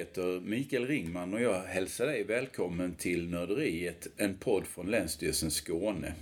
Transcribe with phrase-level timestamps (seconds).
[0.00, 6.14] Heter Mikael Ringman och jag hälsar dig välkommen till Nörderiet, en podd från Länsstyrelsen Skåne.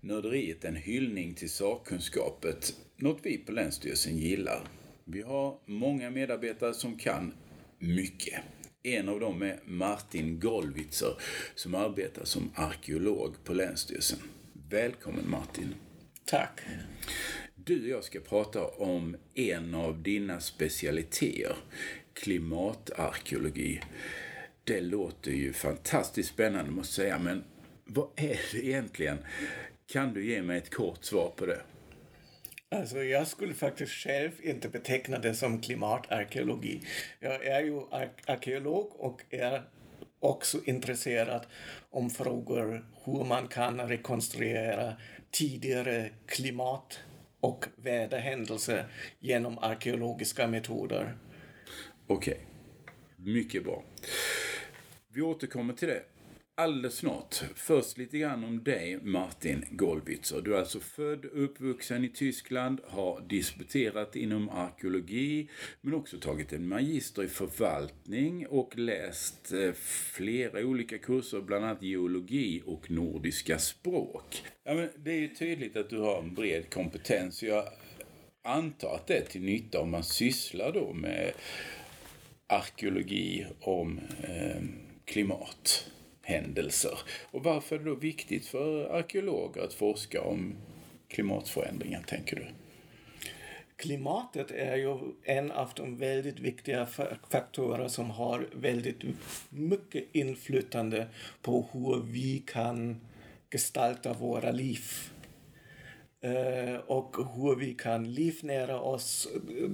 [0.00, 4.60] Nörderiet är en hyllning till sakkunskapet, något vi på Länsstyrelsen gillar.
[5.04, 7.34] Vi har många medarbetare som kan
[7.78, 8.40] mycket.
[8.82, 11.12] En av dem är Martin Golwitzer
[11.54, 14.18] som arbetar som arkeolog på Länsstyrelsen.
[14.70, 15.74] Välkommen Martin!
[16.24, 16.60] Tack!
[17.68, 21.56] Du och jag ska prata om en av dina specialiteter,
[22.22, 23.80] klimatarkeologi.
[24.64, 27.44] Det låter ju fantastiskt spännande måste jag säga, men
[27.84, 29.18] vad är det egentligen?
[29.86, 31.60] Kan du ge mig ett kort svar på det?
[32.70, 36.80] Alltså jag skulle faktiskt själv inte beteckna det som klimatarkeologi.
[37.20, 39.62] Jag är ju ar arkeolog och är
[40.20, 41.46] också intresserad
[41.90, 44.92] om frågor hur man kan rekonstruera
[45.30, 47.00] tidigare klimat
[47.40, 48.86] och väderhändelser
[49.20, 51.16] genom arkeologiska metoder.
[52.10, 53.32] Okej, okay.
[53.34, 53.84] mycket bra.
[55.08, 56.02] Vi återkommer till det
[56.54, 57.34] alldeles snart.
[57.54, 60.40] Först lite grann om dig, Martin Golbitzer.
[60.40, 65.48] Du är alltså född och uppvuxen i Tyskland, har disputerat inom arkeologi,
[65.80, 69.72] men också tagit en magister i förvaltning och läst eh,
[70.12, 74.42] flera olika kurser, bland annat geologi och nordiska språk.
[74.64, 77.42] Ja, men det är ju tydligt att du har en bred kompetens.
[77.42, 77.64] Jag
[78.44, 81.32] antar att det är till nytta om man sysslar då med
[82.48, 84.62] arkeologi om eh.
[87.30, 90.54] Och varför är det då viktigt för arkeologer att forska om
[91.08, 92.46] klimatförändringar, tänker du?
[93.76, 96.86] Klimatet är ju en av de väldigt viktiga
[97.30, 99.02] faktorer som har väldigt
[99.48, 101.06] mycket inflytande
[101.42, 103.00] på hur vi kan
[103.50, 104.80] gestalta våra liv.
[106.20, 109.28] Eh, och hur vi kan livnära oss.
[109.34, 109.70] Eh,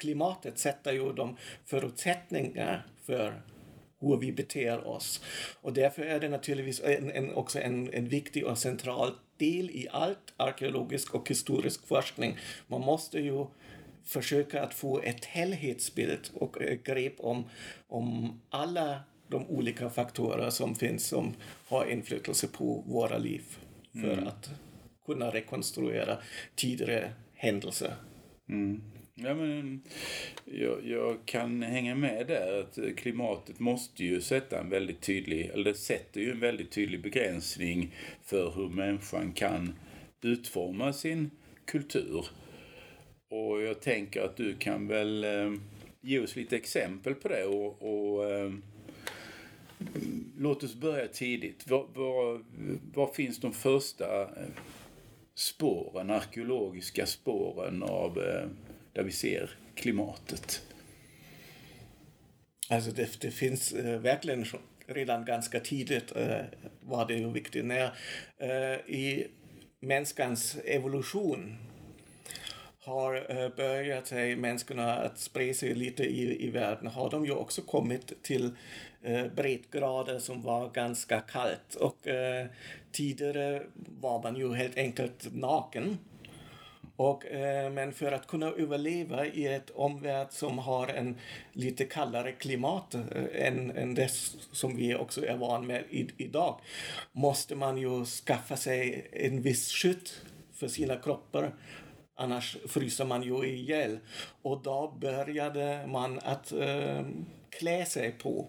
[0.00, 3.42] Klimatet sätter ju de förutsättningar för
[4.00, 5.24] hur vi beter oss.
[5.60, 9.88] Och därför är det naturligtvis en, en, också en, en viktig och central del i
[9.90, 12.36] allt arkeologisk och historisk forskning.
[12.66, 13.46] Man måste ju
[14.04, 17.44] försöka att få ett helhetsbild och ett grepp om,
[17.88, 21.34] om alla de olika faktorer som finns som
[21.68, 23.42] har inflytelse på våra liv
[23.92, 24.26] för mm.
[24.26, 24.50] att
[25.06, 26.18] kunna rekonstruera
[26.54, 27.94] tidigare händelser.
[28.48, 28.82] Mm.
[29.22, 29.82] Ja, men
[30.44, 35.46] jag, jag, kan hänga med där att eh, klimatet måste ju sätta en väldigt tydlig,
[35.46, 37.94] eller det sätter ju en väldigt tydlig begränsning
[38.24, 39.74] för hur människan kan
[40.22, 41.30] utforma sin
[41.64, 42.26] kultur.
[43.28, 45.52] Och jag tänker att du kan väl eh,
[46.00, 48.52] ge oss lite exempel på det och, och eh,
[50.38, 51.70] låt oss börja tidigt.
[51.70, 52.40] Var, var,
[52.94, 54.48] var finns de första eh,
[55.34, 58.48] spåren, arkeologiska spåren av eh,
[59.00, 60.62] där vi ser klimatet?
[62.68, 64.46] Alltså det, det finns äh, verkligen
[64.86, 66.38] redan ganska tidigt äh,
[66.80, 67.64] var det ju viktigt.
[67.64, 67.92] När
[68.38, 69.28] äh, i
[69.80, 71.56] mänskans evolution
[72.80, 77.32] har äh, börjat sig människorna att sprida sig lite i, i världen har de ju
[77.32, 78.50] också kommit till
[79.02, 82.46] äh, breddgrader som var ganska kallt och äh,
[82.92, 85.98] tidigare var man ju helt enkelt naken
[87.00, 91.16] och, eh, men för att kunna överleva i ett omvärld som har en
[91.52, 94.10] lite kallare klimat eh, än, än det
[94.52, 96.60] som vi också är van med i, idag
[97.12, 100.10] måste man ju skaffa sig en viss skydd
[100.52, 101.54] för sina kroppar.
[102.14, 103.98] Annars fryser man ju ihjäl.
[104.42, 107.02] Och då började man att eh,
[107.50, 108.48] klä sig på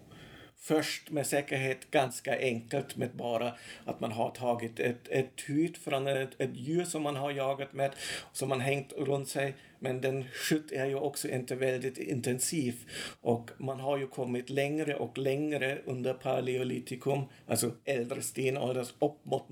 [0.62, 3.52] först med säkerhet ganska enkelt med bara
[3.84, 7.72] att man har tagit ett, ett hud från ett, ett djur som man har jagat
[7.72, 7.92] med,
[8.32, 9.54] som man hängt runt sig.
[9.78, 12.74] Men den skytt är ju också inte väldigt intensiv
[13.20, 19.48] och man har ju kommit längre och längre under paleolitikum, alltså äldre stenålders upp mot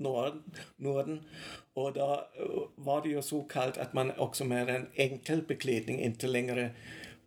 [0.77, 1.23] Norden.
[1.73, 5.99] Och då eh, var det ju så kallt att man också med en enkel beklädning
[5.99, 6.69] inte längre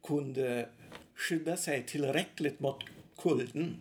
[0.07, 0.69] kunde
[1.15, 2.85] skydda sig tillräckligt mot
[3.19, 3.77] kulden.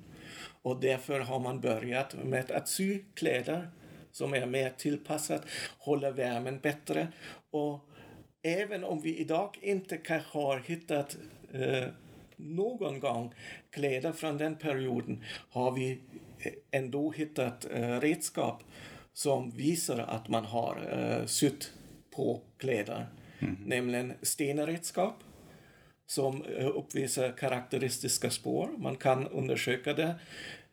[0.61, 3.69] Och därför har man börjat med att sy kläder
[4.11, 5.45] som är mer tillpassat,
[5.77, 7.07] håller värmen bättre.
[7.51, 7.79] Och
[8.41, 11.17] även om vi idag inte kanske har hittat
[11.53, 11.87] eh,
[12.35, 13.33] någon gång
[13.69, 15.99] kläder från den perioden har vi
[16.71, 18.63] ändå hittat eh, redskap
[19.13, 21.73] som visar att man har eh, sytt
[22.15, 23.07] på kläder.
[23.39, 23.57] Mm.
[23.65, 25.13] Nämligen stenredskap
[26.13, 28.69] som eh, uppvisar karaktäristiska spår.
[28.77, 30.15] Man kan undersöka det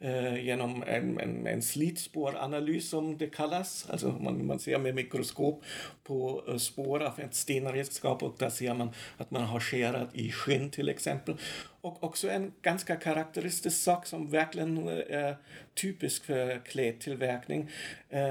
[0.00, 3.86] eh, genom en, en, en slitspåranalys som det kallas.
[3.90, 5.64] Alltså man, man ser med mikroskop
[6.04, 10.32] på eh, spår av ett stenredskap och där ser man att man har skärat i
[10.32, 11.34] skinn till exempel.
[11.80, 15.36] Och också en ganska karaktäristisk sak som verkligen är
[15.74, 17.70] typisk för klädtillverkning.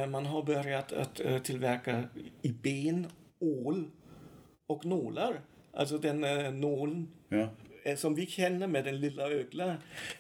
[0.10, 2.04] Man har börjat att tillverka
[2.42, 3.08] i ben,
[3.40, 3.92] ål
[4.68, 5.40] och nålar.
[5.74, 7.50] Alltså den uh, nålen Ja.
[7.84, 9.76] eh, som vi känner med den lilla öglan,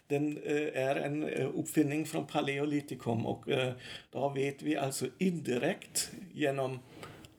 [0.07, 3.74] den eh, är en eh, uppfinning från paleolitikum och eh,
[4.12, 6.80] då vet vi alltså indirekt genom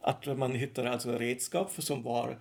[0.01, 2.39] att man hittar alltså redskap som var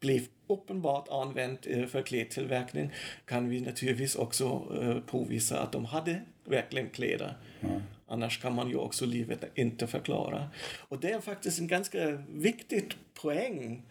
[0.00, 2.90] blev uppenbart använt eh, för klädtillverkning
[3.24, 7.36] kan vi naturligtvis också eh, påvisa att de hade verkligen kläder.
[8.06, 10.48] Annars kan man ju också livet inte förklara.
[10.88, 13.82] Och det är faktiskt en ganska viktig poäng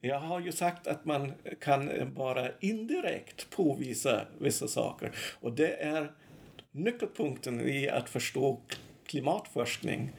[0.00, 5.12] jag har ju sagt att man kan bara indirekt påvisa vissa saker.
[5.40, 6.12] Och det är
[6.70, 8.60] nyckelpunkten i att förstå
[9.06, 10.12] klimatforskning.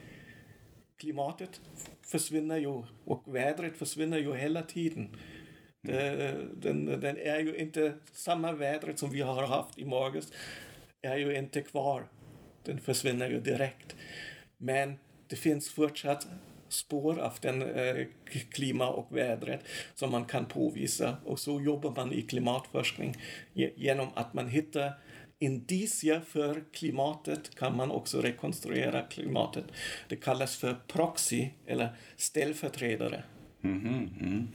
[0.96, 1.60] Klimatet
[2.02, 5.16] försvinner ju och vädret försvinner ju hela tiden.
[5.82, 10.32] Det, den, den är ju inte samma vädret som vi har haft i morges
[11.02, 12.08] är ju inte kvar.
[12.62, 13.96] Den försvinner ju direkt.
[14.56, 14.98] Men
[15.28, 16.26] det finns fortsatt
[16.72, 18.06] spår av den eh,
[18.50, 19.60] klima och vädret
[19.94, 21.16] som man kan påvisa.
[21.24, 23.16] Och så jobbar man i klimatforskning.
[23.54, 24.92] Genom att man hittar
[25.38, 29.64] indicier för klimatet kan man också rekonstruera klimatet.
[30.08, 33.22] Det kallas för proxy eller ställföreträdare.
[33.62, 34.48] Mhm, mm.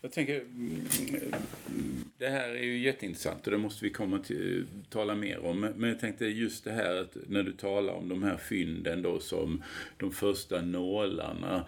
[0.00, 0.82] Jag tänker, mm,
[2.18, 5.60] det här är ju jätteintressant och det måste vi komma till, tala mer om.
[5.60, 9.20] Men jag tänkte just det här att när du talar om de här fynden då
[9.20, 9.62] som
[9.96, 11.64] de första nålarna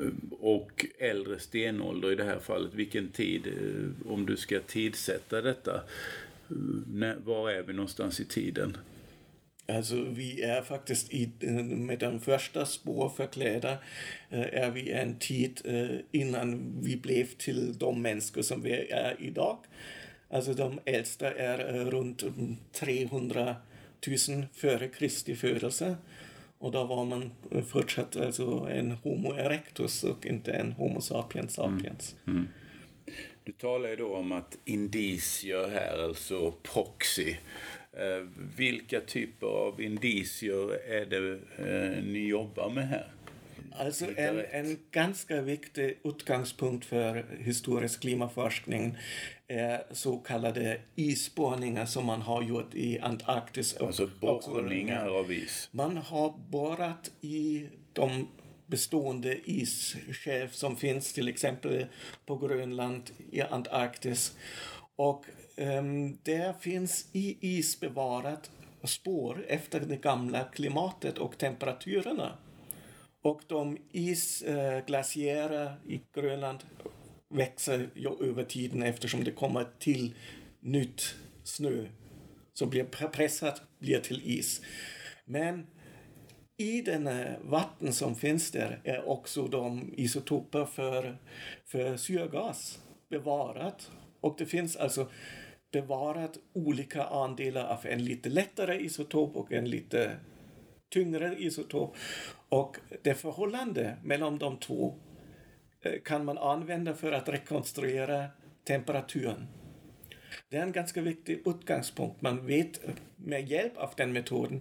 [0.00, 2.74] eh, och äldre stenålder i det här fallet.
[2.74, 6.56] Vilken tid, eh, om du ska tidsätta detta, eh,
[6.92, 8.76] när, var är vi någonstans i tiden?
[9.66, 11.30] Alltså vi är faktiskt i,
[11.64, 13.76] med de första spår för kläder
[14.30, 19.16] eh, är vi en tid eh, innan vi blev till de människor som vi är
[19.18, 19.58] idag.
[20.30, 23.56] Alltså de äldsta är eh, runt mm, 300
[24.28, 25.96] 000 före Kristi födelse.
[26.58, 27.30] Och då var man
[27.68, 32.16] fortsatt alltså en Homo erectus och inte en Homo sapiens sapiens.
[33.44, 37.34] Du talar ju då om att indicier här, alltså proxy.
[37.96, 38.26] Eh,
[38.56, 43.10] vilka typer av indicier är det eh, ni jobbar med här?
[43.78, 48.96] Alltså en, en ganska viktig utgångspunkt för historisk klimatforskning
[49.48, 53.72] är så kallade isborrningar som man har gjort i Antarktis.
[53.72, 55.68] och- Alltså borrningar av is.
[55.72, 58.28] Man har borrat i de
[58.66, 61.86] bestående isskev som finns till exempel
[62.26, 64.36] på Grönland, i Antarktis.
[64.96, 65.24] Och
[65.56, 68.50] Ehm, det finns i is bevarat
[68.84, 72.38] spår efter det gamla klimatet och temperaturerna.
[73.22, 76.58] Och de isglaciärer i Grönland
[77.30, 80.14] växer ju över tiden eftersom det kommer till
[80.60, 81.14] nytt
[81.44, 81.86] snö
[82.52, 84.60] som blir pressat blir till is.
[85.24, 85.66] Men
[86.56, 87.08] i den
[87.42, 91.18] vatten som finns där är också de isotoper för,
[91.64, 92.78] för syrgas
[93.08, 93.90] bevarat.
[94.20, 95.08] Och det finns alltså
[95.74, 100.16] bevarat olika andelar av en lite lättare isotop och en lite
[100.88, 101.96] tyngre isotop.
[102.48, 104.94] Och det förhållande mellan de två
[105.80, 108.26] eh, kan man använda för att rekonstruera
[108.64, 109.46] temperaturen.
[110.48, 112.22] Det är en ganska viktig utgångspunkt.
[112.22, 114.60] Man vet eh, med hjälp av den metoden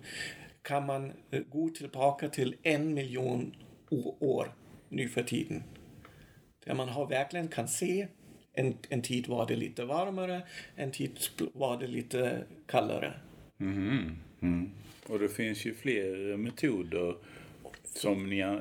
[0.62, 3.56] kan man eh, gå tillbaka till en miljon
[4.20, 4.54] år
[4.90, 5.64] nu för tiden.
[6.66, 8.08] Där man har verkligen kan se
[8.54, 10.42] en, en tid var det lite varmare,
[10.76, 11.20] en tid
[11.54, 13.14] var det lite kallare.
[13.58, 14.72] Mhm, mm.
[15.08, 17.16] Och det finns ju fler metoder
[17.84, 18.56] som ni, eh,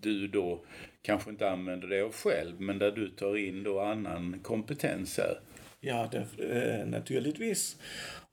[0.00, 0.60] du då
[1.02, 5.40] kanske inte använder dig av själv, men där du tar in då annan kompetens här.
[5.80, 7.76] Ja, det, eh, naturligtvis.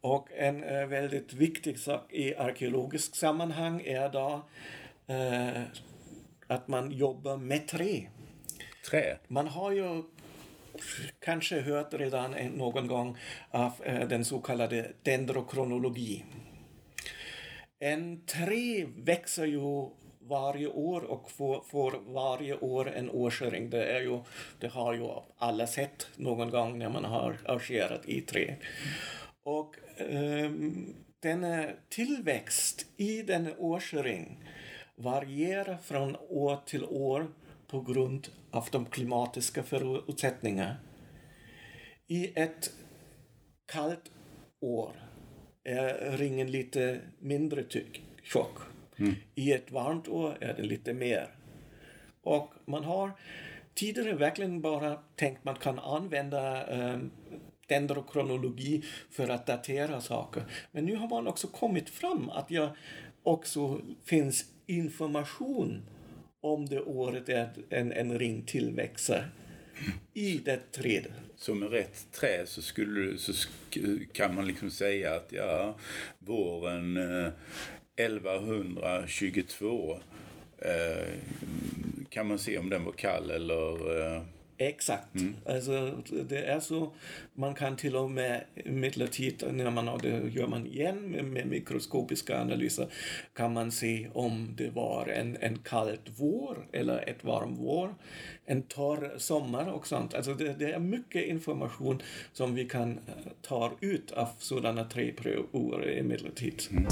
[0.01, 4.45] Och en eh, väldigt viktig sak i arkeologisk sammanhang är då
[5.07, 5.61] eh,
[6.47, 8.07] att man jobbar med trä.
[8.89, 9.17] Trä.
[9.27, 10.03] Man har ju
[11.19, 13.17] kanske hört redan någon gång
[13.51, 16.23] av eh, den så kallade dendrokronologi.
[17.79, 19.89] En trä växer ju
[20.27, 23.69] varje år och får, får varje år en årsring.
[23.69, 24.19] Det, är ju,
[24.59, 28.55] det har ju alla sett någon gång när man har arrangerat i trä.
[29.43, 34.43] Och ehm, um, denna tillväxt i denna årsring
[34.95, 37.27] varierar från år till år
[37.67, 40.75] på grund av de klimatiska förutsättningarna.
[42.07, 42.73] I ett
[43.65, 44.11] kallt
[44.59, 44.91] år
[45.63, 48.57] är ringen lite mindre tyck, tjock.
[49.35, 51.35] I ett varmt år är den lite mer.
[52.21, 53.11] Och man har
[53.73, 56.99] tidigare verkligen bara tänkt man kan använda eh,
[57.67, 60.43] dendrokronologi för att datera saker.
[60.71, 62.69] Men nu har man också kommit fram att det
[63.23, 65.81] också finns information
[66.45, 67.29] om det året
[67.69, 69.27] en, en ring tillväxer
[70.13, 71.11] i det trädet.
[71.35, 73.33] Så med rätt trä så, skulle, så
[74.11, 75.75] kan man liksom säga att ja,
[76.19, 77.27] våren eh,
[77.95, 79.97] 1122
[80.57, 81.13] eh,
[82.09, 84.21] kan man se om den var kall eller eh,
[84.57, 85.15] Exakt.
[85.15, 85.35] Mm.
[85.45, 85.97] Alltså,
[86.29, 86.93] det är så,
[87.33, 92.41] man kan till och med medeltid, när man det gör man igen med, med, mikroskopiska
[92.41, 92.87] analyser,
[93.33, 97.95] kan man se om det var en, en kallt vår eller ett varm vår,
[98.45, 100.13] en torr sommar och sånt.
[100.13, 102.01] Alltså det, det är mycket information
[102.33, 106.63] som vi kan eh, ta ut av sådana tre prövor emellertid.
[106.71, 106.85] Mm.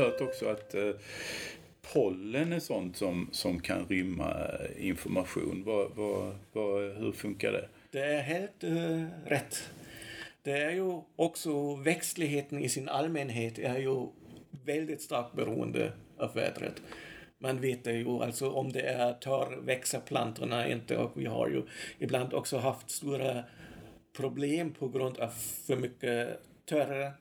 [0.00, 0.90] Hört också att eh,
[1.92, 5.62] pollen är sånt som, som kan rymma eh, information.
[5.64, 7.68] Var, var, var, hur funkar det?
[7.90, 9.70] Det är helt eh, rätt.
[10.42, 14.06] Det är ju också växtligheten i sin allmänhet är ju
[14.64, 16.82] väldigt starkt beroende av vädret.
[17.38, 21.62] Man vet ju alltså om det är torr växer plantorna inte och vi har ju
[21.98, 23.44] ibland också haft stora
[24.16, 25.28] problem på grund av
[25.66, 27.12] för mycket torra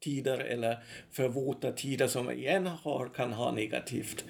[0.00, 0.78] tider eller
[1.10, 4.24] för våta tider som igen har, kan ha negativt.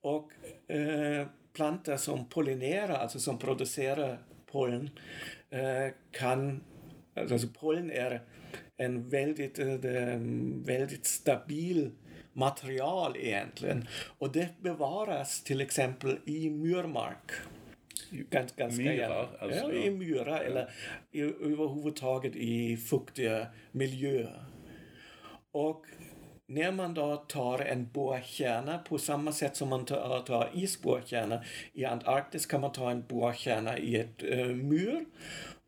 [0.00, 0.32] Och
[0.68, 4.90] eh, plantor som pollinerar, alltså som producerar pollen,
[5.50, 6.62] eh, kan,
[7.14, 8.20] alltså pollen är
[8.76, 9.66] en väldigt, eh,
[10.66, 11.90] väldigt stabil
[12.32, 13.88] material egentligen.
[14.18, 17.30] Och det bevaras till exempel i myrmark.
[18.30, 19.28] Gans, ganska myrar?
[19.40, 19.58] Alltså.
[19.58, 20.38] Ja, i myrar ja.
[20.38, 20.70] eller
[21.12, 24.44] i, överhuvudtaget i fuktiga miljöer.
[25.52, 25.86] Och
[26.46, 31.84] när man då tar en borrkärna på samma sätt som man tar, tar isborrkärna i
[31.84, 35.04] Antarktis kan man ta en borrkärna i ett eh, äh, myr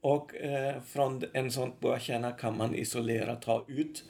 [0.01, 4.05] och äh, från en sån borrkärna kan man isolera, ta ut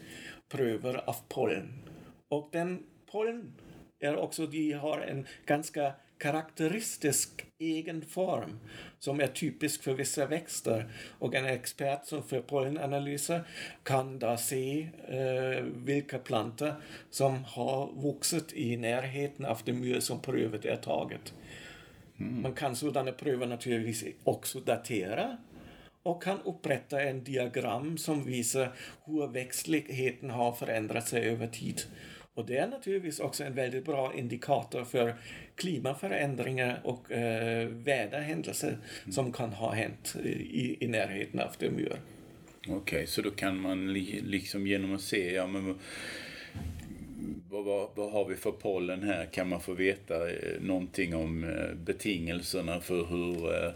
[0.49, 1.83] pröver av pollen.
[2.29, 3.55] Och den pollen
[4.01, 5.93] är också, de har en ganska
[6.25, 8.59] karaktäristisk egen form
[8.99, 10.89] som är typisk för vissa växter.
[11.19, 13.41] Och en expert som för pollenanalyser
[13.83, 16.75] kan då se eh, vilka plantor
[17.11, 21.35] som har vuxit i närheten av det myr som prövet är taget.
[22.21, 22.43] Mm.
[22.43, 25.37] Man kan sådana pröver naturligtvis också datera
[26.03, 28.73] och kan upprätta en diagram som visar
[29.05, 31.83] hur växtligheten har förändrat sig över tid.
[32.35, 35.15] Och det är naturligtvis också en väldigt bra indikator för
[35.55, 39.13] klimatförändringar och eh, väderhändelser mm.
[39.13, 41.97] som kan ha hänt i, i närheten av det myr.
[42.61, 45.79] Okej, okay, så då kan man li, liksom genom att se, ja men
[47.51, 49.27] vad, vad, vad, har vi för pollen här?
[49.27, 53.73] Kan man få veta eh, någonting om eh, betingelserna för hur eh,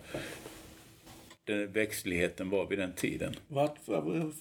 [1.48, 3.34] den växtligheten var vid den tiden.
[3.48, 3.70] Vad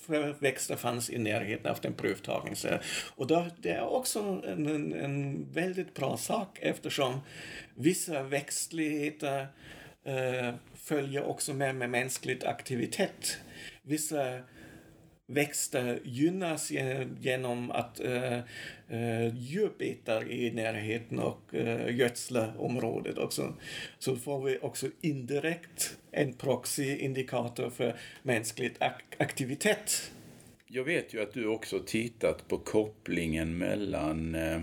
[0.05, 2.79] för växter fanns i närheten av den provtagningen.
[3.15, 7.19] Och då, det är också en, en väldigt bra sak eftersom
[7.75, 9.47] vissa växtligheter
[10.03, 13.37] eh, följer också med med mänsklig aktivitet.
[13.81, 14.39] Vissa
[15.27, 16.71] växter gynnas
[17.19, 18.37] genom att eh,
[18.89, 23.53] eh djur betar i närheten och eh, gödslar området också.
[23.99, 30.11] Så får vi också indirekt en proxyindikator för mänsklig ak aktivitet.
[30.67, 34.59] Jag vet ju att du också tittat på kopplingen mellan eh,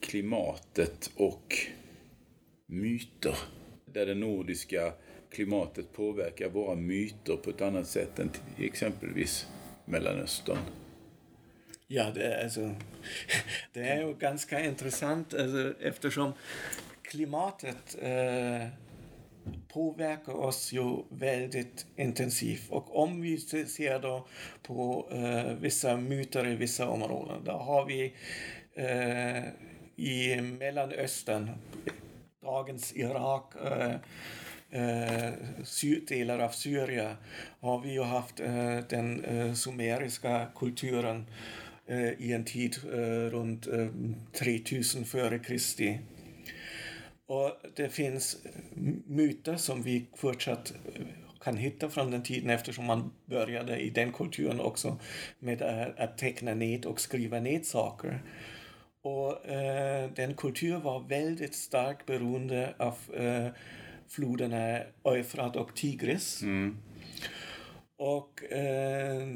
[0.00, 1.56] klimatet och
[2.66, 3.36] myter.
[3.84, 4.92] Där det nordiska
[5.30, 9.46] klimatet påverkar våra myter på ett annat sätt än exempelvis
[9.90, 10.58] Mellanöstern?
[11.86, 12.60] Ja, det är, alltså,
[13.72, 16.32] det är ju ganska intressant alltså, eftersom
[17.02, 18.68] klimatet eh,
[19.68, 22.70] påverkar oss ju väldigt intensivt.
[22.70, 24.26] Och om vi ser då
[24.62, 28.14] på eh, vissa myter i vissa områden, då har vi
[28.74, 29.44] eh,
[29.96, 31.50] i Mellanöstern,
[32.42, 33.94] dagens Irak, eh,
[34.70, 37.16] eh, delar av Syrien
[37.60, 41.26] har vi ju haft eh, den eh, sumeriska kulturen
[41.86, 43.88] eh, i en tid eh, runt eh,
[44.32, 45.98] 3000 före Kristi.
[47.26, 48.36] Och det finns
[49.06, 51.02] myter som vi fortsatt eh,
[51.40, 54.98] kan hitta från den tiden eftersom man började i den kulturen också
[55.38, 55.62] med
[55.96, 58.22] att teckna ned och skriva ned saker.
[59.02, 63.46] Och eh, den kulturen var väldigt starkt beroende av eh,
[64.10, 66.42] floderna Eufrat och Tigris.
[66.42, 66.76] Mm.
[67.96, 69.26] Och eh,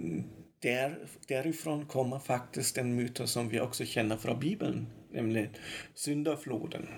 [0.59, 5.49] där, därifrån kommer faktiskt den myten som vi också känner från Bibeln, nämligen
[5.95, 6.88] syndafloden.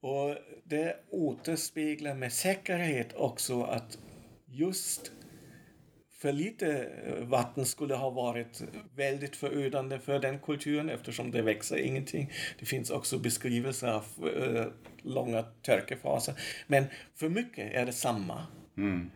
[0.00, 3.98] Och det återspeglar med säkerhet också att
[4.46, 5.12] just
[6.20, 6.88] för lite
[7.20, 8.62] vatten skulle ha varit
[8.96, 12.32] väldigt förödande för den kulturen eftersom det växer ingenting.
[12.58, 14.66] Det finns också beskrivelser av uh,
[15.02, 16.34] långa törkefaser.
[16.66, 16.84] Men
[17.14, 18.46] för mycket är det samma.
[18.76, 19.10] Mm.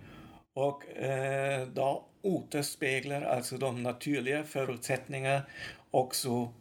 [0.54, 5.42] Och uh, då återspeglar alltså de naturliga förutsättningarna
[5.90, 6.52] också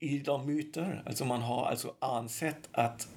[0.00, 1.02] i de myter.
[1.06, 3.08] Alltså man har alltså ansett att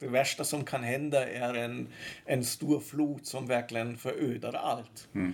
[0.00, 1.88] det värsta som kan hända är en,
[2.24, 5.08] en stor flod som verkligen förödar allt.
[5.14, 5.32] Mm.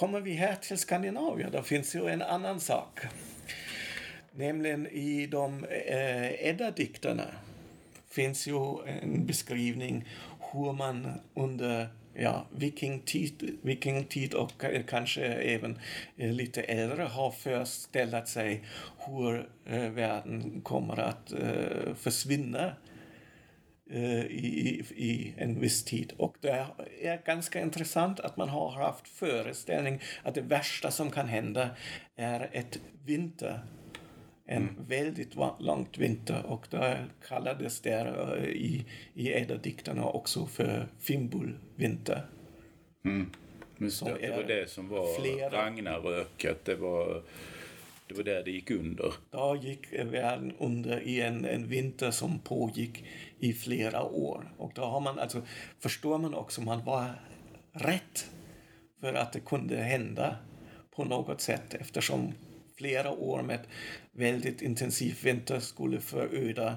[0.00, 3.00] Kommer vi här till Skandinavien, då finns ju en annan sak.
[4.32, 7.24] Nämligen i de eh, Edda-dikterna
[8.10, 10.08] finns ju en beskrivning
[10.52, 15.78] hur man under ja, vikingtid, vikingtid och kanske även
[16.16, 18.64] eh, lite äldre har föreställt sig
[19.06, 22.72] hur eh, världen kommer att eh, försvinna eh,
[23.96, 26.12] i, i en viss tid.
[26.16, 26.66] Och det
[27.02, 31.70] är ganska intressant att man har haft föreställning att det värsta som kan hända
[32.16, 33.60] är ett vinter
[34.50, 34.74] en mm.
[34.88, 42.26] väldigt långt vinter och det kallades där uh, i, i Edda-dikterna också för Fimbulvinter.
[43.04, 43.30] Mm.
[43.78, 45.50] Just det, det var det som var flera...
[45.50, 47.22] Ragnarök, att det var,
[48.10, 49.14] det var där det gick under.
[49.30, 53.04] Då gick världen under i en, en vinter som pågick
[53.38, 54.52] i flera år.
[54.56, 55.42] Och då har man alltså,
[55.78, 57.10] förstår man också, man var
[57.72, 58.30] rätt
[59.00, 60.36] för att det kunde hända
[60.90, 62.32] på något sätt eftersom
[62.76, 63.60] flera år med
[64.12, 66.76] väldigt intensiv vinter skulle föröda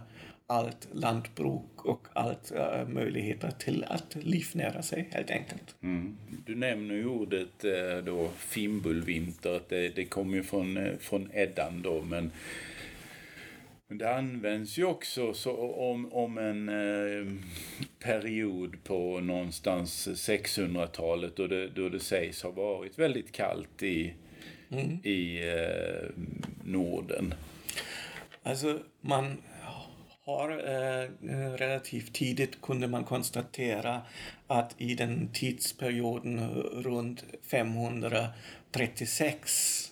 [0.53, 5.75] allt lantbruk och allt uh, möjligheter till att livnära sig helt enkelt.
[5.83, 6.17] Mm.
[6.45, 11.29] Du nämner ju ordet uh, då fimbulvinter, att det, det kommer ju från, uh, från
[11.33, 12.31] Eddan då, men
[13.99, 17.33] det används ju också så om, om en eh,
[17.99, 24.13] period på någonstans 600-talet då det, då det sägs ha varit väldigt kallt i,
[24.71, 24.99] mm.
[25.03, 26.09] i eh,
[26.63, 27.33] Norden.
[28.43, 29.37] Alltså man
[30.25, 34.01] har eh, eh, relativt tidigt kunde man konstatera
[34.47, 39.91] att i den tidsperioden runt 536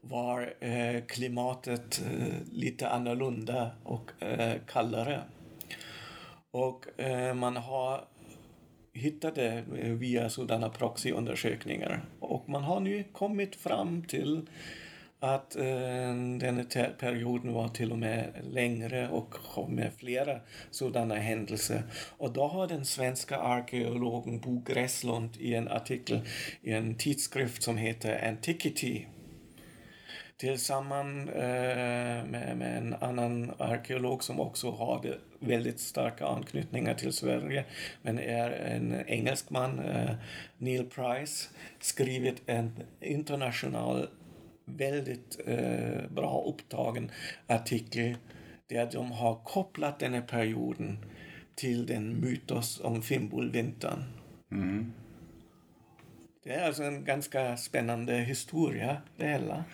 [0.00, 5.20] var eh, klimatet eh, lite annorlunda och eh, kallare.
[6.50, 8.04] Och eh, man har
[8.92, 12.04] hittat det via sådana proxyundersökningar.
[12.20, 14.46] Och man har nu kommit fram till
[15.24, 15.64] att eh,
[16.38, 16.66] den
[16.98, 21.82] perioden var till och med längre och med flera sådana händelser.
[22.18, 26.20] Och då har den svenska arkeologen Bo Gresslund i en artikel
[26.62, 29.06] i en tidskrift som heter Antiquity
[30.36, 37.64] tillsammans eh, med, med, en annan arkeolog som också har väldigt starka anknytningar till Sverige
[38.02, 40.10] men är en engelskman, eh,
[40.58, 41.48] Neil Price,
[41.80, 44.08] skrivit en internationell
[44.64, 47.10] väldigt eh, bra upptagen
[47.46, 48.16] artikel
[48.68, 50.98] där de har kopplat den här perioden
[51.54, 54.04] till den mytos om Fimbulvintern.
[54.50, 54.92] Mm.
[56.44, 59.64] Det är alltså en ganska spännande historia det hela.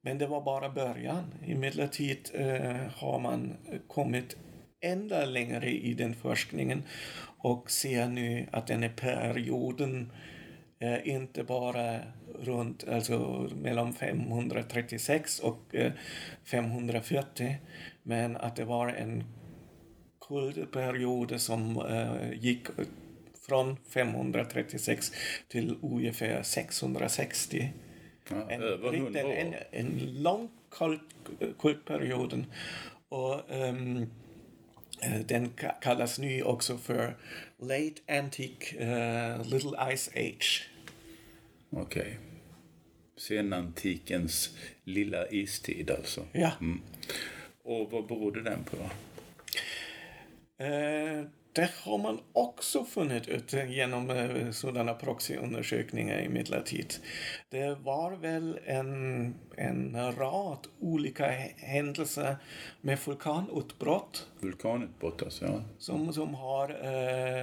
[0.00, 1.34] Men det var bara början.
[1.46, 3.56] Emellertid eh, har man
[3.88, 4.36] kommit
[4.80, 6.82] ända längre i den forskningen
[7.38, 10.12] och ser nu att den här perioden
[10.78, 12.00] eh, inte bara
[12.40, 15.92] runt, alltså mellan 536 och eh,
[16.44, 17.56] 540,
[18.02, 19.24] men att det var en
[20.28, 22.66] kuldperiod som eh, gick
[23.46, 25.12] från 536
[25.48, 27.72] till ungefär 660.
[28.30, 29.06] Ja, en, år.
[29.16, 31.02] En, en lång kult,
[31.58, 32.44] kultperiod.
[33.08, 34.10] Och um,
[35.26, 37.16] den kallas nu också för
[37.58, 40.68] Late Antique uh, Little Ice Age.
[41.70, 42.00] Okej.
[42.00, 42.12] Okay.
[43.16, 46.24] Senantikens lilla istid alltså.
[46.32, 46.52] Ja.
[46.60, 46.80] Mm.
[47.62, 48.76] Och vad berodde den på?
[50.64, 51.26] Uh,
[51.56, 56.94] det har man också funnit ut genom eh, sådana proxyundersökningar i medeltid.
[57.48, 61.26] Det var väl en, en rad olika
[61.56, 62.36] händelser
[62.80, 64.28] med vulkanutbrott.
[64.40, 65.62] Vulkanutbrott alltså, ja.
[65.78, 67.42] Som, som har eh,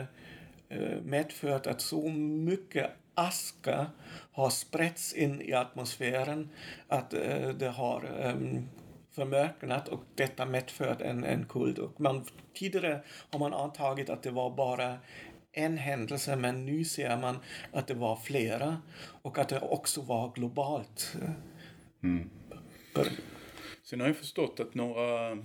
[0.70, 3.86] eh, medfört att så mycket aska
[4.32, 6.50] har sprätts in i atmosfären
[6.88, 8.70] att eh, det har um,
[9.12, 11.78] förmörknat och detta medfört en, en kult.
[11.78, 14.98] Och man, tidigare har man antagit att det var bara
[15.52, 17.38] en händelse men nu ser man
[17.72, 18.82] att det var flera
[19.22, 21.16] och att det också var globalt.
[22.04, 22.30] Mm.
[23.84, 25.38] Sen har jag förstått att några,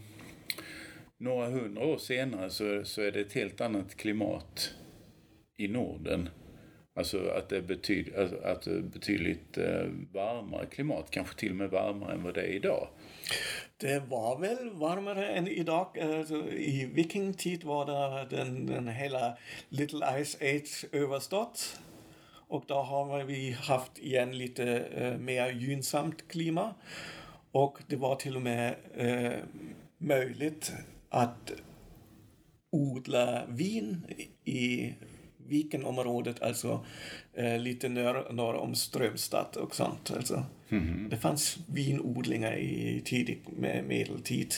[1.19, 4.75] några hundra år senare så, så är det ett helt annat klimat
[5.57, 6.29] i Norden.
[6.99, 11.51] Alltså att det är betyd, alltså att det är betydligt eh, varmare klimat, kanske till
[11.51, 12.89] och med varmare än vad det är idag.
[13.77, 15.99] Det var väl varmare än idag.
[15.99, 21.81] Alltså, I vikingtid var det den, den hela Little Ice Age överstått.
[22.49, 26.75] Och då har vi haft igen lite eh, mer gynnsamt klimat.
[27.53, 29.39] Och det var till och med eh,
[29.99, 30.73] möjligt
[31.09, 31.53] att
[32.71, 34.07] odla vin
[34.45, 34.95] i
[35.49, 36.85] Vikenområdet, alltså
[37.35, 40.13] eh, lite norr, norr om Strömstad och sånt.
[40.17, 41.09] Alltså, mm.
[41.11, 44.55] Det fanns vinodlingar i tidig med medeltid.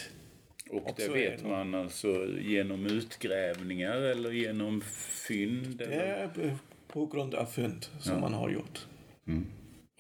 [0.70, 4.80] Och det vet man alltså genom utgrävningar eller genom
[5.28, 5.76] fynd?
[5.78, 8.20] Det är på grund av fynd som ja.
[8.20, 8.86] man har gjort.
[9.26, 9.46] Mm.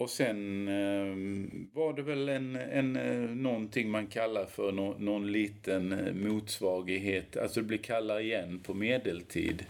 [0.00, 1.16] Och sen eh,
[1.72, 7.36] var det väl en, en, eh, någonting man kallar för no, någon liten eh, motsvarighet.
[7.36, 9.64] Alltså det blir kallare igen på medeltid.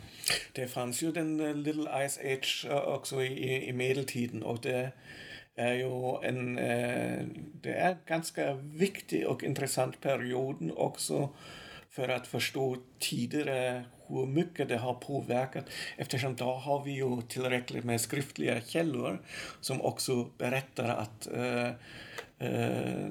[0.52, 4.92] Det fanns ju den uh, Little Ice Age uh, också i, i medeltiden och det
[5.54, 7.26] är ju en, uh,
[7.62, 11.28] det är ganska viktig och intressant period också
[11.88, 15.64] för att förstå tidigare hur mycket det har påverkat
[15.96, 19.18] eftersom då har vi ju tillräckligt med skriftliga källor
[19.61, 21.70] som också berättar att uh,
[22.49, 23.09] uh,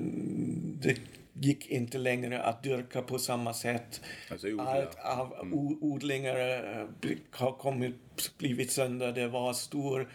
[0.81, 0.99] det
[1.33, 4.01] gick inte längre att dyrka på samma sätt.
[4.31, 5.77] Alltså Allt av mm.
[5.81, 7.95] odlingar eh, har kommit,
[8.37, 9.11] blivit sönder.
[9.11, 10.09] Det var stor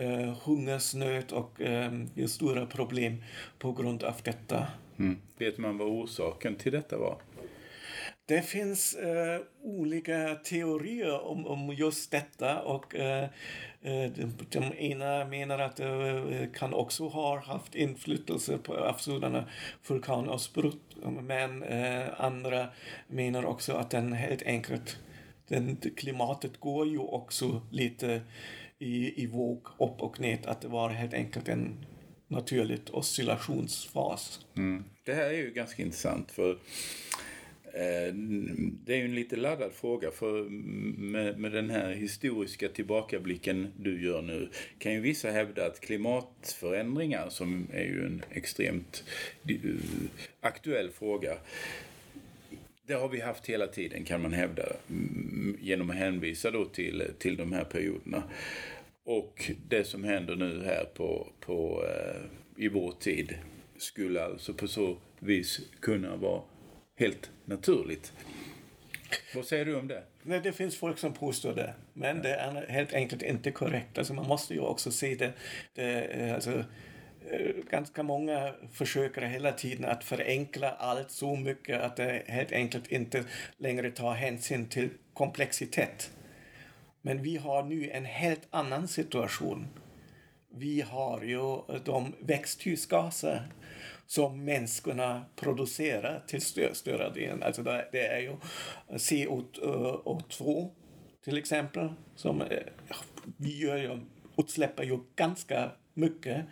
[0.00, 3.22] uh, hungersnöd och uh, stora problem
[3.58, 4.66] på grund av detta.
[4.98, 5.18] Mm.
[5.38, 7.18] Vet man vad orsaken till detta var?
[8.30, 13.24] Det finns eh, olika teorier om, om just detta och eh,
[13.82, 19.44] eh de, de ena menar att det kan också ha haft inflytelse på av sådana
[19.88, 22.68] vulkanavbrott men eh, andra
[23.08, 24.98] menar också att den helt enkelt
[25.48, 28.20] den, klimatet går ju också lite
[28.78, 31.84] i, i våg upp och ner att det var helt enkelt en
[32.28, 34.40] naturlig oscillationsfas.
[34.56, 34.84] Mm.
[35.04, 36.58] Det här är ju ganska intressant för
[37.74, 38.14] Eh,
[38.84, 40.42] det är ju en lite laddad fråga för
[41.00, 47.28] med, med, den här historiska tillbakablicken du gör nu kan ju vissa hävda att klimatförändringar
[47.28, 49.04] som är ju en extremt
[49.48, 49.56] eh,
[50.40, 51.36] aktuell fråga
[52.90, 54.62] det har vi haft hela tiden kan man hävda
[55.60, 58.22] genom att hänvisa då till, till de här perioderna.
[59.04, 62.20] Och det som händer nu här på, på, eh,
[62.64, 63.34] i vår tid
[63.76, 66.42] skulle alltså på så vis kunna vara
[67.00, 68.12] helt naturligt.
[69.34, 70.02] Vad säger du om det?
[70.22, 71.74] Nej, det finns folk som påstår det.
[71.92, 72.22] Men ja.
[72.22, 73.98] det är helt enkelt inte korrekt.
[73.98, 75.32] Alltså man måste ju också se det.
[75.74, 76.64] det eh, alltså,
[77.30, 82.86] eh, ganska många försöker hela tiden att förenkla allt så mycket att det helt enkelt
[82.86, 83.24] inte
[83.56, 86.10] längre tar hänsyn till komplexitet.
[87.02, 89.66] Men vi har nu en helt annan situation.
[90.52, 93.48] Vi har ju de växthusgaser
[94.10, 96.42] som människorna producerar till
[96.74, 97.42] större delen.
[97.42, 98.36] Alltså det, är ju
[98.88, 100.66] CO2 eh,
[101.24, 101.88] till exempel.
[102.14, 102.58] Som, eh,
[103.36, 103.98] vi gör ju,
[104.36, 106.44] utsläpper ju ganska mycket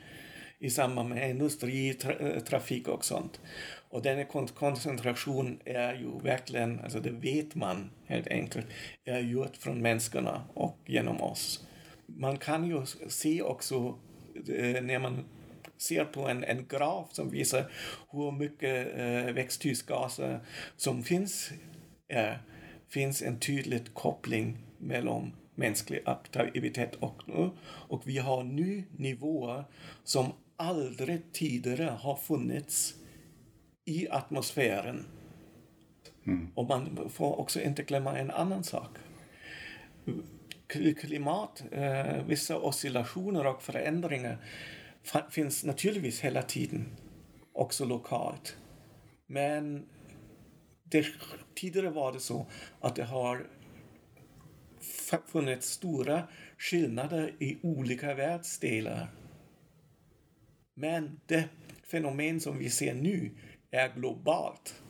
[0.59, 3.41] i samband med industri, tra, eh, trafik och sånt.
[3.89, 8.67] Och den koncentration är ju verkligen, alltså det vet man helt enkelt,
[9.05, 11.67] är gjort från människorna och genom oss.
[12.07, 13.99] Man kan ju se också
[14.83, 15.25] när man
[15.79, 17.73] ser på en, en graf som visar
[18.11, 20.41] hur mycket eh, växthusgaser
[20.77, 21.51] som finns,
[22.09, 22.35] eh,
[22.89, 27.51] finns en tydlig koppling mellan mänsklig aktivitet och nu.
[27.65, 29.65] Och vi har nu nivåer
[30.05, 32.95] som aldrig tidigare har funnits
[33.85, 35.05] i atmosfären.
[36.27, 36.49] Mm.
[36.55, 38.91] Och man får också inte glömma en annan sak.
[40.97, 44.39] Klimat, eh, vissa oscillationer och förändringar
[45.31, 46.97] finns naturligtvis hela tiden,
[47.53, 48.57] också lokalt.
[49.27, 49.89] Men
[50.85, 51.07] det,
[51.55, 52.47] tidigare var det så
[52.81, 53.47] att det har
[55.27, 56.23] funnits stora
[56.59, 59.09] skillnader i olika världsdelar.
[60.75, 61.49] Men det
[61.83, 63.31] fenomen som vi ser nu
[63.71, 64.83] är globalt.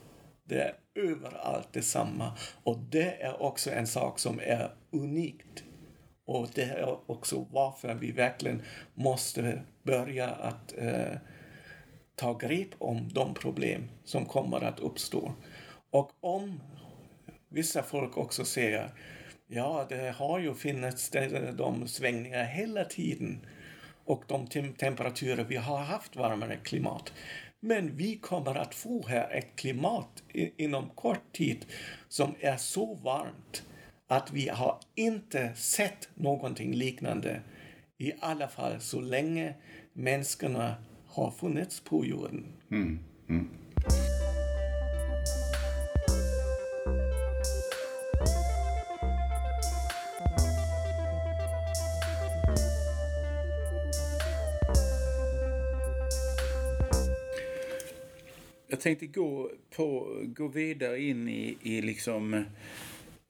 [0.45, 2.33] Det är överallt detsamma.
[2.63, 5.65] Och det är också en sak som är unikt.
[6.29, 8.63] Och det är också varför vi verkligen
[8.95, 11.17] måste börja att eh,
[12.15, 15.33] ta grepp om de problem som kommer att uppstå.
[15.91, 16.61] Och om
[17.49, 18.91] vissa folk också säger
[19.47, 21.11] ja, det har ju funnits
[21.57, 23.47] de svängningar hela tiden
[24.05, 27.13] och de temperaturer vi har haft varmare klimat.
[27.61, 31.67] Men vi kommer att få här ett klimat inom kort tid
[32.09, 33.63] som är så varmt
[34.09, 37.41] att vi har inte sett någonting liknande.
[37.99, 39.55] I alla fall så länge
[39.93, 40.75] människorna
[41.07, 42.47] har funnits på jorden.
[42.71, 42.99] Mm.
[43.29, 43.49] Mm.
[58.71, 62.45] Jag tänkte gå, på, gå vidare in i, i liksom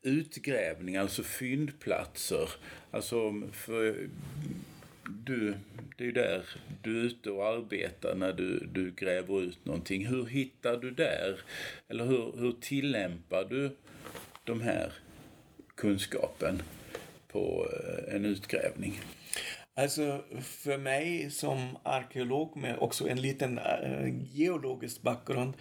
[0.03, 2.51] utgrävning, alltså fyndplatser.
[2.91, 4.09] Alltså, för
[5.09, 5.55] du,
[5.97, 6.45] det är ju där
[6.83, 10.07] du är ute och arbetar när du, du gräver ut någonting.
[10.07, 11.41] Hur hittar du där?
[11.89, 13.71] Eller hur, hur tillämpar du
[14.45, 14.93] de här
[15.75, 16.63] kunskapen
[17.29, 19.01] på eh, en utgrävning?
[19.79, 25.55] Alltså för mig som arkeolog med också en liten äh, geologisk bakgrund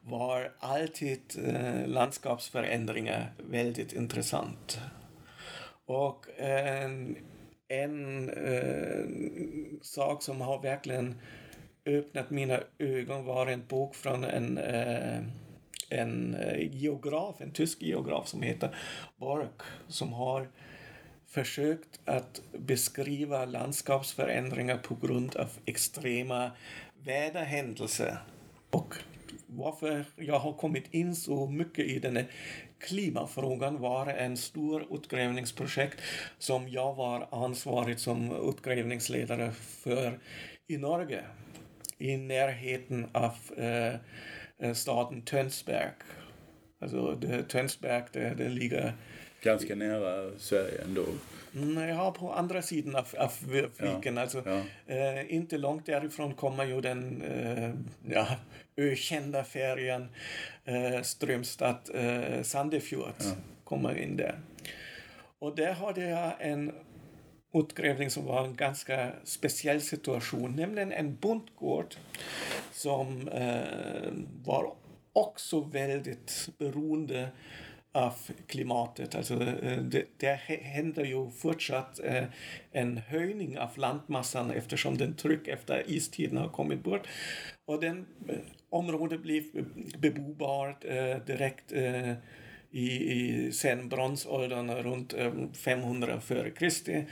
[0.00, 4.80] var alltid äh, landskapsförändringar väldigt intressant.
[5.86, 6.90] Och äh,
[7.68, 9.04] en eh,
[9.82, 11.20] sak som har verkligen
[11.84, 14.58] öppnat mina ögon var en bok från en,
[15.90, 16.36] en
[16.72, 18.76] geograf, en tysk geograf som heter
[19.16, 20.48] Bork, som har
[21.34, 26.50] försökt att beskriva landskapsförändringar på grund av extrema
[27.04, 28.18] väderhändelser.
[28.70, 28.94] Och
[29.46, 32.26] varför jag har kommit in så mycket i den här
[32.78, 36.00] klimafrågan var en stor utgrävningsprojekt
[36.38, 40.18] som jag var ansvarig som utgrävningsledare för
[40.66, 41.24] i Norge.
[41.98, 45.90] I närheten av eh, staden Tönsberg.
[46.80, 48.94] Alltså Tönsberg, det, det ligger
[49.44, 51.04] Ganska nära Sverige ändå.
[51.88, 53.28] Ja, på andra sidan av, av
[53.76, 54.16] fliken.
[54.16, 54.62] Ja, alltså, ja.
[54.94, 57.74] Eh, inte långt därifrån kommer ju den eh,
[58.12, 58.26] ja,
[58.76, 60.08] ökända färjan
[60.64, 63.12] eh, Strömstad eh, Sandefjord.
[63.18, 63.30] Ja.
[63.64, 64.40] Kommer in där.
[65.38, 66.72] Och där hade jag en
[67.54, 71.94] utgrävning som var en ganska speciell situation, nämligen en bondgård
[72.72, 74.12] som eh,
[74.44, 74.74] var
[75.12, 77.28] också väldigt beroende
[77.94, 78.14] av
[78.46, 79.14] klimatet.
[79.14, 82.24] Alltså, eh, det, det händer ju fortsatt eh,
[82.72, 87.08] en höjning av landmassan eftersom den tryck efter istiden har kommit bort.
[87.64, 88.36] Och den eh,
[88.70, 89.42] området blev
[89.98, 90.82] bebobart
[91.26, 91.72] direkt
[92.70, 95.14] i, i sen bronsåldern runt
[95.56, 97.04] 500 före Kristi.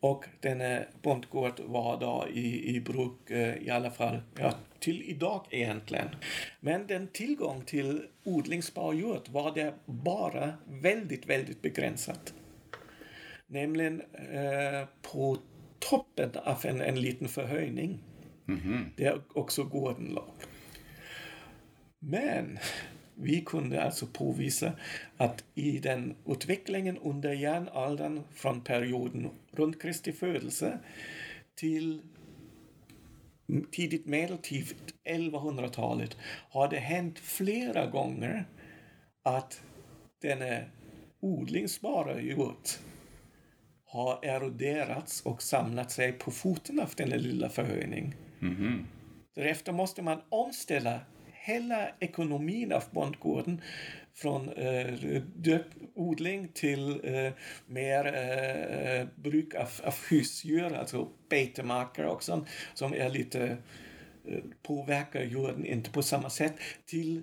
[0.00, 6.08] Och denna bondgård var då i, i bruk i alla fall ja, till idag egentligen.
[6.60, 12.34] Men den tillgång till odlingsbar jord var det bara väldigt, väldigt begränsat.
[13.46, 14.00] Nämligen
[14.32, 15.36] eh, på
[15.78, 18.02] toppen av en, en liten förhöjning.
[18.48, 18.84] Mm -hmm.
[18.96, 20.34] Där också gården låg.
[21.98, 22.58] Men
[23.22, 24.72] vi kunde alltså påvisa
[25.16, 30.78] att i den utvecklingen under järnåldern från perioden runt Kristi födelse
[31.54, 32.02] till
[33.70, 34.66] tidigt medeltid,
[35.04, 36.16] 1100-talet,
[36.50, 38.44] har det hänt flera gånger
[39.22, 39.62] att
[40.22, 40.58] denna
[41.20, 42.56] odlingsbara jord
[43.84, 48.14] har eroderats och samlat sig på foten av denna lilla förhöjning.
[48.42, 48.84] Mm -hmm.
[49.34, 51.00] Därefter måste man omställa
[51.50, 53.60] hela ekonomin av bondgården
[54.14, 55.60] från eh,
[55.94, 57.32] odling till eh,
[57.66, 63.56] mer eh, bruk av, av husdjur, alltså betemarker också, som är lite
[64.24, 66.54] eh, påverkar jorden inte på samma sätt
[66.86, 67.22] till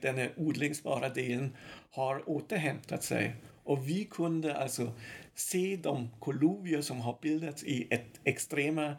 [0.00, 1.56] den odlingsbara delen
[1.90, 3.34] har återhämtat sig.
[3.64, 4.92] Och vi kunde alltså
[5.34, 8.96] se de koluvier som har bildats i ett extrema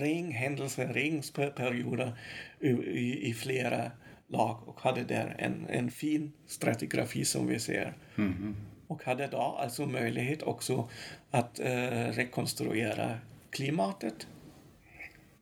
[0.00, 2.18] regnhändelser, regnsperioder
[2.60, 3.90] i, i flera
[4.28, 7.96] lag och hade där en, en fin stratigrafi som vi ser.
[8.18, 8.56] Mm.
[8.86, 10.88] Och hade då alltså möjlighet också
[11.30, 13.18] att eh, rekonstruera
[13.50, 14.26] klimatet,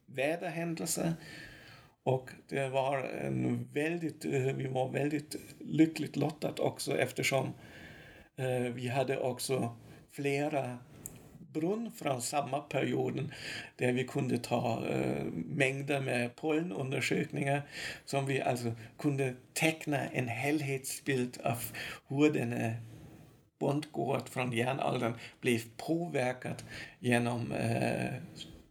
[0.07, 1.13] väderhändelser
[2.05, 7.53] och det var en väldigt, eh, vi var väldigt lyckligt lottat också eftersom
[8.37, 9.77] eh, vi hade också
[10.11, 10.79] flera
[11.53, 13.33] brunn från samma perioden
[13.77, 17.63] där vi kunde ta uh, mängder med pollenundersökningar
[18.05, 21.59] som vi alltså kunde teckna en helhetsbild av
[22.09, 22.77] hur den här
[23.59, 26.63] bondgård från järnåldern blev påverkad
[26.99, 28.13] genom uh,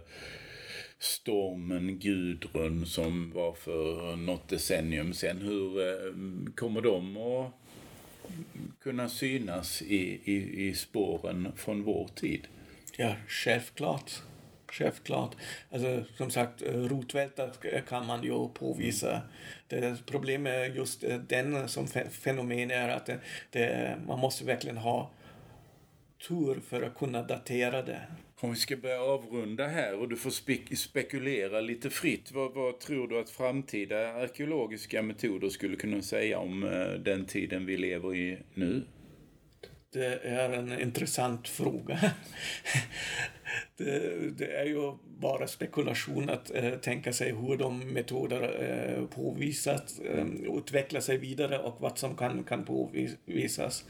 [0.98, 6.12] stormen Gudrun som var för något decennium sedan, hur eh,
[6.54, 7.52] kommer de att
[8.82, 12.46] kunna synas i, i, i spåren från vår tid?
[12.96, 14.12] Ja, självklart.
[14.78, 15.36] Självklart.
[15.70, 19.22] Alltså, som sagt, rotvältat kan man ju påvisa.
[19.68, 23.18] Det problemet är just eh, den som fenomen är att det,
[23.50, 25.10] det, man måste verkligen ha
[26.28, 28.00] tur för att kunna datera det.
[28.40, 32.32] Om vi ska börja avrunda här och du får spe spekulera lite fritt.
[32.32, 37.66] Vad, vad, tror du att framtida arkeologiska metoder skulle kunna säga om uh, den tiden
[37.66, 38.84] vi lever i nu?
[39.94, 41.98] Det är en intressant fråga.
[43.84, 50.00] det, det, är ju bara spekulation att eh, tänka sig hur de metoder eh, påvisat
[50.04, 50.26] eh,
[50.58, 53.84] utvecklar sig vidare och vad som kan, kan påvisas.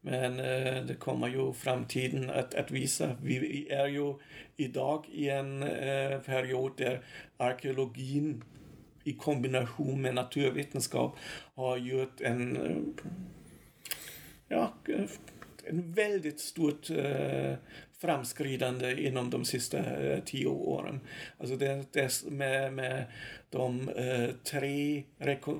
[0.00, 3.16] Men eh, det kommer ju framtiden att, att visa.
[3.22, 4.14] Vi är ju
[4.56, 7.04] idag i en eh, period där
[7.36, 8.44] arkeologin
[9.04, 11.16] i kombination med naturvetenskap
[11.54, 13.04] har gjort en eh,
[14.48, 14.74] ja,
[15.64, 17.54] en väldigt stort eh,
[18.02, 21.00] framskridande inom de sista eh, tio åren.
[21.38, 23.04] Alltså det, det med, med
[23.50, 25.58] de eh, tre, reko,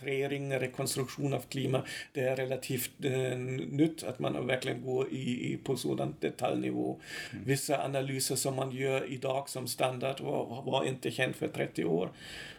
[0.00, 5.52] tre ring rekonstruktion av klimat, det är relativt eh, nytt att man verkligen går i,
[5.52, 7.00] i på sådan detaljnivå.
[7.32, 7.44] Mm.
[7.44, 12.10] Vissa analyser som man gör idag som standard var, var inte känt för 30 år.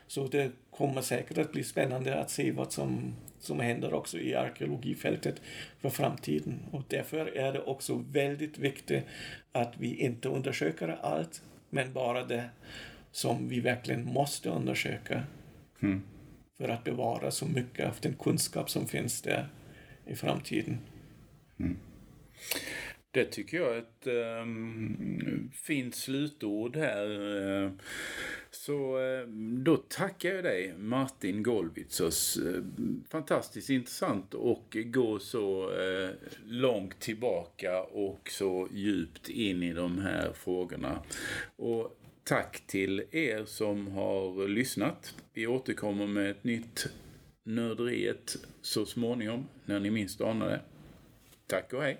[0.07, 4.35] Så det kommer säkert att bli spännande att se vad som, som händer också i
[4.35, 5.41] arkeologifältet
[5.79, 6.59] för framtiden.
[6.71, 9.03] Och därför är det också väldigt viktigt
[9.51, 12.49] att vi inte undersöker allt, men bara det
[13.11, 15.23] som vi verkligen måste undersöka.
[15.81, 16.01] Mm.
[16.57, 19.47] För att bevara så mycket av den kunskap som finns där
[20.05, 20.77] i framtiden.
[21.59, 21.77] Mm.
[23.11, 24.07] Det tycker jag är ett
[24.41, 27.71] um, fint slutord här.
[28.55, 29.27] Så eh,
[29.63, 32.37] då tackar jag dig Martin Golvitsos.
[32.37, 32.63] Eh,
[33.09, 36.09] fantastiskt intressant och gå så eh,
[36.45, 40.99] långt tillbaka och så djupt in i de här frågorna.
[41.55, 45.15] Och tack till er som har lyssnat.
[45.33, 46.87] Vi återkommer med ett nytt
[47.43, 50.61] Nörderiet så småningom, när ni minst anar det.
[51.47, 51.97] Tack och hej!